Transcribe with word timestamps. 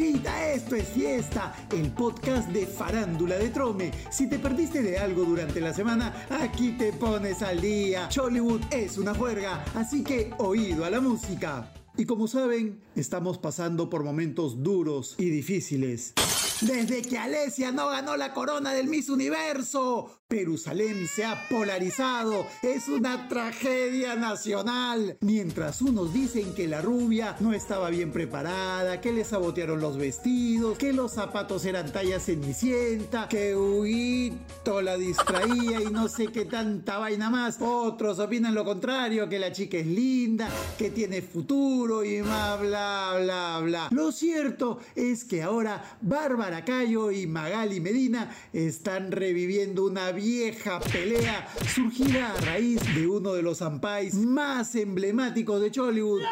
esto 0.00 0.74
es 0.74 0.88
fiesta, 0.88 1.54
el 1.70 1.90
podcast 1.92 2.48
de 2.48 2.66
Farándula 2.66 3.36
de 3.36 3.50
Trome. 3.50 3.90
Si 4.10 4.26
te 4.26 4.38
perdiste 4.38 4.80
de 4.80 4.96
algo 4.98 5.24
durante 5.24 5.60
la 5.60 5.74
semana, 5.74 6.26
aquí 6.30 6.72
te 6.78 6.94
pones 6.94 7.42
al 7.42 7.60
día. 7.60 8.08
Chollywood 8.08 8.62
es 8.70 8.96
una 8.96 9.14
juerga, 9.14 9.62
así 9.74 10.02
que 10.02 10.32
oído 10.38 10.86
a 10.86 10.90
la 10.90 11.02
música. 11.02 11.70
Y 11.94 12.06
como 12.06 12.26
saben, 12.26 12.80
estamos 12.96 13.36
pasando 13.36 13.90
por 13.90 14.02
momentos 14.02 14.62
duros 14.62 15.14
y 15.18 15.28
difíciles. 15.28 16.14
Desde 16.62 17.02
que 17.02 17.18
Alesia 17.18 17.70
no 17.70 17.88
ganó 17.88 18.16
la 18.16 18.32
corona 18.32 18.72
del 18.72 18.88
Miss 18.88 19.10
Universo, 19.10 20.21
Jerusalén 20.32 21.06
se 21.08 21.26
ha 21.26 21.46
polarizado. 21.48 22.46
Es 22.62 22.88
una 22.88 23.28
tragedia 23.28 24.16
nacional. 24.16 25.18
Mientras 25.20 25.82
unos 25.82 26.14
dicen 26.14 26.54
que 26.54 26.66
la 26.66 26.80
rubia 26.80 27.36
no 27.40 27.52
estaba 27.52 27.90
bien 27.90 28.12
preparada, 28.12 29.02
que 29.02 29.12
le 29.12 29.24
sabotearon 29.24 29.80
los 29.80 29.98
vestidos, 29.98 30.78
que 30.78 30.94
los 30.94 31.12
zapatos 31.12 31.66
eran 31.66 31.92
talla 31.92 32.18
cenicienta, 32.18 33.28
que 33.28 33.54
Huguito 33.54 34.80
la 34.80 34.96
distraía 34.96 35.82
y 35.82 35.90
no 35.90 36.08
sé 36.08 36.28
qué 36.28 36.46
tanta 36.46 36.96
vaina 36.96 37.28
más. 37.28 37.58
Otros 37.60 38.18
opinan 38.18 38.54
lo 38.54 38.64
contrario, 38.64 39.28
que 39.28 39.38
la 39.38 39.52
chica 39.52 39.76
es 39.76 39.86
linda, 39.86 40.48
que 40.78 40.90
tiene 40.90 41.20
futuro 41.20 42.04
y 42.04 42.22
más 42.22 42.58
bla 42.58 43.18
bla 43.20 43.60
bla. 43.62 43.88
Lo 43.90 44.10
cierto 44.10 44.78
es 44.94 45.24
que 45.24 45.42
ahora 45.42 45.98
Bárbara 46.00 46.64
Cayo 46.64 47.10
y 47.10 47.26
Magali 47.26 47.80
Medina 47.80 48.34
están 48.54 49.12
reviviendo 49.12 49.84
una 49.84 50.10
vieja 50.22 50.78
pelea 50.78 51.48
surgida 51.74 52.32
a 52.32 52.40
raíz 52.42 52.80
de 52.94 53.08
uno 53.08 53.32
de 53.32 53.42
los 53.42 53.60
ampais 53.60 54.14
más 54.14 54.76
emblemáticos 54.76 55.60
de 55.60 55.72
Chollywood. 55.72 56.22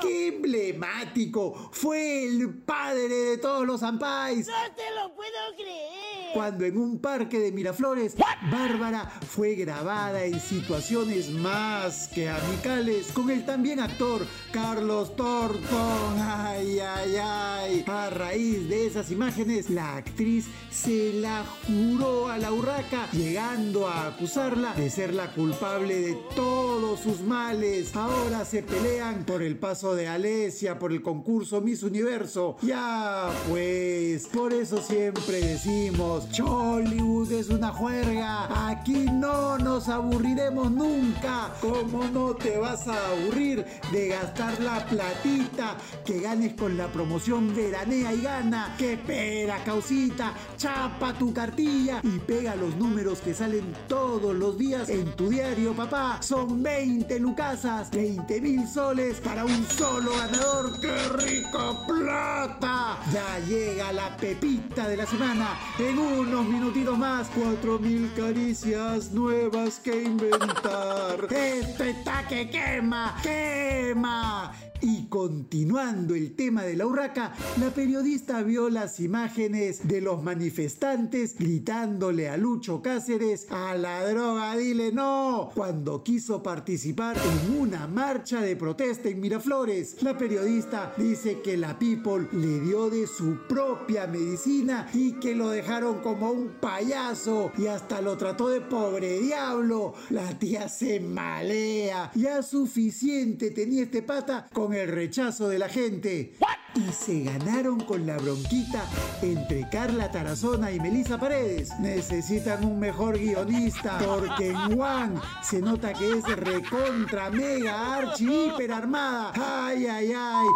¡Qué 0.00 0.28
emblemático! 0.28 1.70
Fue 1.72 2.24
el 2.24 2.54
padre 2.54 3.08
de 3.08 3.38
todos 3.38 3.66
los 3.66 3.82
ampais. 3.82 4.46
¡No 4.46 4.74
te 4.74 4.94
lo 4.94 5.14
puedo 5.14 5.30
creer! 5.56 6.32
Cuando 6.34 6.64
en 6.64 6.76
un 6.76 7.00
parque 7.00 7.38
de 7.38 7.52
Miraflores, 7.52 8.14
Bárbara 8.50 9.10
fue 9.28 9.54
grabada 9.54 10.24
en 10.24 10.38
situaciones 10.40 11.30
más 11.30 12.08
que 12.08 12.28
amicales 12.28 13.08
con 13.12 13.30
el 13.30 13.46
también 13.46 13.80
actor 13.80 14.26
Carlos 14.52 15.16
Torton. 15.16 16.18
¡Ay, 16.18 16.80
ay, 16.80 17.16
ay! 17.16 17.84
A 17.86 18.10
raíz 18.10 18.68
de 18.68 18.86
esas 18.86 19.10
imágenes, 19.10 19.70
la 19.70 19.96
actriz 19.96 20.46
se 20.70 21.14
la 21.14 21.44
juró 21.66 22.28
a 22.28 22.38
la 22.38 22.52
urraca, 22.52 23.10
llegando 23.12 23.88
a 23.88 24.08
acusarla 24.08 24.74
de 24.74 24.90
ser 24.90 25.14
la 25.14 25.32
culpable 25.32 25.94
de 25.96 26.14
todos 26.36 27.00
sus 27.00 27.20
males. 27.20 27.96
Ahora 27.96 28.44
se 28.44 28.62
pelean 28.62 29.24
por 29.24 29.42
el 29.42 29.56
paso 29.56 29.87
de 29.94 30.08
Alesia, 30.08 30.78
por 30.78 30.92
el 30.92 31.02
concurso 31.02 31.60
Miss 31.60 31.82
Universo. 31.82 32.56
Ya, 32.62 33.30
pues, 33.48 34.26
por 34.26 34.52
eso 34.52 34.78
siempre 34.82 35.40
decimos, 35.40 36.30
Chollywood 36.30 37.32
es 37.32 37.48
una 37.50 37.72
juerga. 37.72 38.68
Aquí 38.68 39.06
no 39.12 39.58
nos 39.58 39.88
aburriremos 39.88 40.70
nunca. 40.70 41.52
¿Cómo 41.60 42.04
no 42.04 42.34
te 42.34 42.58
vas 42.58 42.88
a 42.88 43.10
aburrir 43.10 43.64
de 43.92 44.08
gastar 44.08 44.60
la 44.60 44.84
platita 44.86 45.76
que 46.04 46.20
ganes 46.20 46.54
con 46.54 46.76
la 46.76 46.88
promoción 46.88 47.54
Veranea 47.54 48.12
y 48.12 48.22
Gana? 48.22 48.74
¡Qué 48.78 48.94
espera! 48.94 49.58
causita, 49.64 50.32
chapa 50.56 51.12
tu 51.14 51.32
cartilla 51.32 52.00
y 52.02 52.18
pega 52.18 52.54
los 52.56 52.76
números 52.76 53.20
que 53.20 53.34
salen 53.34 53.74
todos 53.86 54.34
los 54.34 54.58
días 54.58 54.88
en 54.88 55.04
tu 55.16 55.28
diario, 55.28 55.74
papá. 55.74 56.20
Son 56.22 56.62
20 56.62 57.18
lucasas, 57.20 57.90
20 57.90 58.40
mil 58.40 58.66
soles 58.66 59.20
para 59.20 59.44
un 59.44 59.64
solo 59.78 60.10
ganador. 60.10 60.80
¡Qué 60.80 61.08
rica 61.24 61.72
plata! 61.86 62.98
Ya 63.12 63.38
llega 63.46 63.92
la 63.92 64.16
pepita 64.16 64.88
de 64.88 64.96
la 64.96 65.06
semana. 65.06 65.56
En 65.78 65.98
unos 65.98 66.46
minutitos 66.46 66.98
más, 66.98 67.28
4 67.34 67.78
mil 67.78 68.12
caricias 68.14 69.12
nuevas 69.12 69.78
que 69.78 70.02
inventar. 70.02 71.26
Esto 71.30 71.84
está 71.84 72.26
que 72.26 72.50
quema, 72.50 73.16
quema. 73.22 74.52
Y 74.80 75.06
continuando 75.06 76.14
el 76.14 76.36
tema 76.36 76.62
de 76.62 76.76
la 76.76 76.86
urraca, 76.86 77.34
la 77.60 77.70
periodista 77.70 78.42
vio 78.42 78.70
las 78.70 79.00
imágenes 79.00 79.88
de 79.88 80.00
los 80.00 80.22
manifestantes 80.22 81.36
gritándole 81.36 82.28
a 82.28 82.36
Lucho 82.36 82.80
Cáceres 82.80 83.46
a 83.50 83.74
la 83.74 84.08
droga, 84.08 84.56
dile 84.56 84.92
no, 84.92 85.50
cuando 85.52 86.04
quiso 86.04 86.44
participar 86.44 87.16
en 87.16 87.60
una 87.60 87.88
marcha 87.88 88.40
de 88.40 88.54
protesta 88.54 89.08
en 89.08 89.20
Miraflores. 89.20 90.00
La 90.02 90.16
periodista 90.16 90.94
dice 90.96 91.40
que 91.40 91.56
la 91.56 91.76
People 91.76 92.28
le 92.32 92.60
dio 92.60 92.88
de 92.88 93.08
su 93.08 93.36
propia 93.48 94.06
medicina 94.06 94.88
y 94.94 95.14
que 95.14 95.34
lo 95.34 95.50
dejaron 95.50 96.00
como 96.02 96.30
un 96.30 96.50
payaso 96.60 97.50
y 97.58 97.66
hasta 97.66 98.00
lo 98.00 98.16
trató 98.16 98.48
de 98.48 98.60
pobre 98.60 99.18
diablo. 99.18 99.94
La 100.10 100.38
tía 100.38 100.68
se 100.68 101.00
malea. 101.00 102.12
Ya 102.14 102.42
suficiente 102.42 103.50
tenía 103.50 103.82
este 103.82 104.02
pata 104.02 104.48
con 104.52 104.67
el 104.74 104.88
rechazo 104.88 105.48
de 105.48 105.58
la 105.58 105.68
gente. 105.68 106.32
Y 106.78 106.92
se 106.92 107.24
ganaron 107.24 107.80
con 107.80 108.06
la 108.06 108.16
bronquita 108.18 108.84
entre 109.20 109.68
Carla 109.68 110.12
Tarazona 110.12 110.70
y 110.70 110.78
Melissa 110.78 111.18
Paredes. 111.18 111.76
Necesitan 111.80 112.64
un 112.64 112.78
mejor 112.78 113.18
guionista 113.18 113.98
porque 113.98 114.50
en 114.50 114.76
Juan 114.76 115.20
se 115.42 115.60
nota 115.60 115.92
que 115.92 116.18
es 116.18 116.24
recontra 116.24 117.30
mega 117.30 117.96
archi 117.96 118.26
hiper 118.26 118.70
armada. 118.72 119.32
Ay, 119.34 119.86
ay, 119.86 120.12
ay. 120.16 120.46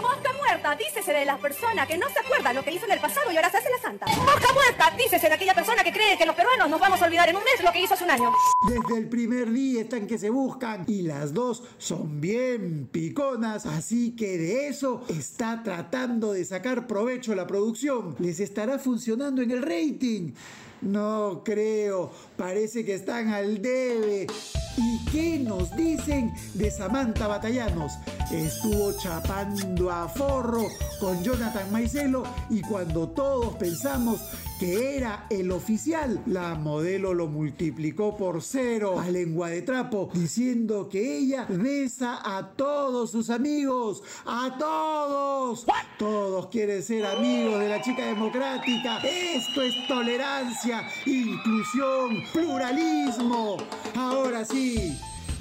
Mosca 0.00 0.32
muerta, 0.32 0.74
dícese 0.76 1.12
de 1.12 1.26
la 1.26 1.36
persona 1.36 1.86
que 1.86 1.98
no 1.98 2.08
se 2.08 2.20
acuerda 2.20 2.54
lo 2.54 2.62
que 2.62 2.72
hizo 2.72 2.86
en 2.86 2.92
el 2.92 3.00
pasado 3.00 3.30
y 3.30 3.36
ahora 3.36 3.50
se 3.50 3.58
hace 3.58 3.68
la 3.68 3.78
santa. 3.78 4.06
Mosca 4.06 4.52
muerta, 4.54 4.94
dícese 4.96 5.28
de 5.28 5.34
aquella 5.34 5.54
persona 5.54 5.84
que 5.84 5.92
cree 5.92 6.16
que 6.16 6.24
los 6.24 6.34
peruanos 6.34 6.70
nos 6.70 6.80
vamos 6.80 7.02
a 7.02 7.04
olvidar 7.04 7.28
en 7.28 7.36
un 7.36 7.44
mes 7.44 7.62
lo 7.62 7.70
que 7.70 7.82
hizo 7.82 7.92
hace 7.92 8.04
un 8.04 8.10
año. 8.10 8.32
Desde 8.66 8.98
el 8.98 9.08
primer 9.10 9.52
día 9.52 9.82
están 9.82 10.06
que 10.06 10.16
se 10.16 10.30
buscan 10.30 10.84
y 10.86 11.02
las 11.02 11.34
dos 11.34 11.64
son 11.76 12.20
bien 12.20 12.88
piconas, 12.90 13.66
así 13.66 14.16
que 14.16 14.38
de 14.38 14.68
eso 14.68 15.04
está 15.08 15.62
tratando 15.66 16.32
de 16.32 16.44
sacar 16.44 16.86
provecho 16.86 17.34
la 17.34 17.44
producción. 17.44 18.14
¿Les 18.20 18.38
estará 18.38 18.78
funcionando 18.78 19.42
en 19.42 19.50
el 19.50 19.62
rating? 19.62 20.30
No 20.80 21.42
creo, 21.44 22.12
parece 22.36 22.84
que 22.84 22.94
están 22.94 23.30
al 23.30 23.60
debe. 23.60 24.28
¿Y 24.76 25.04
qué 25.10 25.40
nos 25.40 25.74
dicen 25.74 26.32
de 26.54 26.70
Samantha 26.70 27.26
Batallanos? 27.26 27.94
Estuvo 28.30 28.96
chapando 28.96 29.90
a 29.90 30.08
forro 30.08 30.68
con 31.00 31.20
Jonathan 31.24 31.72
Maicelo 31.72 32.22
y 32.48 32.60
cuando 32.60 33.08
todos 33.08 33.56
pensamos 33.56 34.20
que 34.58 34.96
era 34.96 35.26
el 35.30 35.50
oficial, 35.52 36.22
la 36.26 36.54
modelo 36.54 37.12
lo 37.14 37.26
multiplicó 37.26 38.16
por 38.16 38.42
cero 38.42 38.98
a 38.98 39.10
lengua 39.10 39.50
de 39.50 39.62
trapo, 39.62 40.10
diciendo 40.14 40.88
que 40.88 41.18
ella 41.18 41.46
besa 41.48 42.20
a 42.24 42.52
todos 42.52 43.10
sus 43.10 43.30
amigos, 43.30 44.02
a 44.24 44.56
todos. 44.58 45.66
Todos 45.98 46.46
quieren 46.48 46.82
ser 46.82 47.04
amigos 47.06 47.60
de 47.60 47.68
la 47.68 47.82
chica 47.82 48.06
democrática. 48.06 48.98
Esto 48.98 49.62
es 49.62 49.74
tolerancia, 49.88 50.88
inclusión, 51.04 52.22
pluralismo. 52.32 53.56
Ahora 53.94 54.44
sí. 54.44 54.96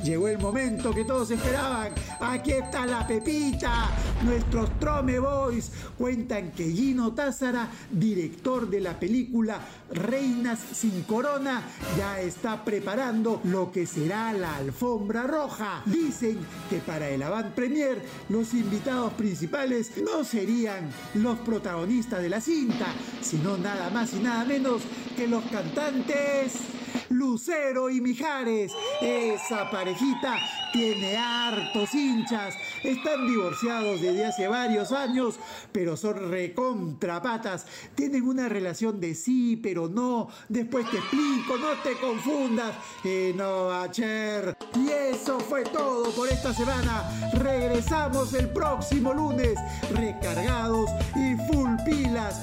Llegó 0.06 0.28
el 0.28 0.38
momento 0.38 0.94
que 0.94 1.04
todos 1.04 1.32
esperaban. 1.32 1.92
Aquí 2.22 2.52
está 2.52 2.86
la 2.86 3.08
Pepita. 3.08 3.90
Nuestros 4.24 4.70
Trome 4.80 5.18
Boys 5.18 5.72
cuentan 5.98 6.52
que 6.52 6.70
Gino 6.70 7.14
Tázara, 7.14 7.68
director 7.90 8.70
de 8.70 8.82
la 8.82 9.00
película 9.00 9.60
Reinas 9.92 10.60
sin 10.60 11.02
Corona, 11.04 11.64
ya 11.98 12.22
está 12.22 12.64
preparando 12.64 13.42
lo 13.46 13.72
que 13.72 13.88
será 13.88 14.32
la 14.32 14.58
alfombra 14.58 15.24
roja. 15.24 15.82
Dicen 15.88 16.38
que 16.70 16.78
para 16.78 17.10
el 17.10 17.24
avant 17.24 17.56
premier 17.56 18.00
los 18.30 18.54
invitados 18.54 19.12
principales 19.14 19.92
no 19.98 20.24
serían 20.24 20.88
los 21.16 21.40
protagonistas 21.40 22.22
de 22.22 22.30
la 22.30 22.42
cinta, 22.42 22.86
sino 23.22 23.58
nada 23.58 23.90
más 23.90 24.14
y 24.14 24.18
nada 24.18 24.46
menos 24.46 24.84
que 25.18 25.28
los 25.28 25.44
cantantes 25.46 26.75
Lucero 27.10 27.90
y 27.90 28.02
Mijares. 28.02 28.72
Esa 29.02 29.70
parejita 29.70 30.38
tiene 30.74 31.18
hartos 31.18 31.94
hinchas. 31.94 32.56
Están 32.84 33.28
divorciados 33.28 34.02
desde 34.02 34.26
hace 34.26 34.48
varios 34.48 34.92
años, 34.92 35.40
pero 35.72 35.96
son 35.98 36.30
recontrapatas. 36.32 37.66
Tienen 37.96 38.24
una 38.24 38.50
relación 38.50 39.00
de 39.00 39.16
sí, 39.16 39.58
pero 39.58 39.88
no. 39.88 40.30
Después 40.50 40.90
te 40.90 40.98
explico, 40.98 41.58
no 41.58 41.74
te 41.84 41.94
confundas. 42.00 42.76
Eh, 43.04 43.34
no. 43.36 43.66
Y 43.96 44.90
eso 44.90 45.40
fue 45.40 45.64
todo 45.64 46.12
por 46.12 46.28
esta 46.30 46.54
semana. 46.54 47.10
Regresamos 47.34 48.34
el 48.34 48.50
próximo 48.50 49.14
lunes, 49.14 49.56
recargados 49.92 50.90
y 51.16 51.36
full 51.52 51.76
pilas. 51.86 52.42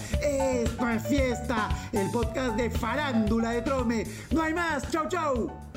Fiesta, 1.01 1.69
el 1.93 2.11
podcast 2.11 2.57
de 2.57 2.71
farándula 2.71 3.51
de 3.51 3.63
Trome. 3.63 4.07
No 4.31 4.43
hay 4.43 4.55
más. 4.55 4.91
Chau, 4.91 5.09
chau. 5.09 5.72